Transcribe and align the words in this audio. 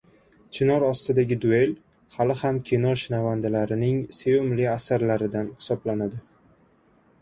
“Chinor 0.57 0.85
ostidagi 0.87 1.37
duel” 1.43 1.75
hali-hamon 2.15 2.59
kino 2.71 2.95
shinavandalarining 3.03 4.03
sevimli 4.23 4.69
asarlaridan 4.77 5.57
hisoblanadi. 5.57 6.27